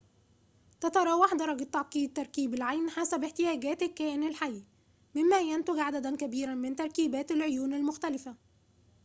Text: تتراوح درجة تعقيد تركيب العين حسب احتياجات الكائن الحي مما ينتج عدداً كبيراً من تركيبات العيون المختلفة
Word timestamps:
تتراوح 0.81 1.33
درجة 1.33 1.63
تعقيد 1.63 2.13
تركيب 2.13 2.53
العين 2.53 2.89
حسب 2.89 3.23
احتياجات 3.23 3.81
الكائن 3.83 4.23
الحي 4.23 4.63
مما 5.15 5.39
ينتج 5.39 5.79
عدداً 5.79 6.15
كبيراً 6.15 6.53
من 6.55 6.75
تركيبات 6.75 7.31
العيون 7.31 7.73
المختلفة 7.73 8.35